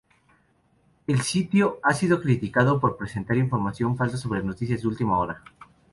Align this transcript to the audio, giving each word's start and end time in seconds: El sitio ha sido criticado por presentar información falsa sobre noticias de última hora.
El 1.05 1.21
sitio 1.21 1.77
ha 1.83 1.93
sido 1.93 2.19
criticado 2.19 2.79
por 2.79 2.97
presentar 2.97 3.37
información 3.37 3.95
falsa 3.97 4.17
sobre 4.17 4.41
noticias 4.41 4.81
de 4.81 4.87
última 4.87 5.19
hora. 5.19 5.43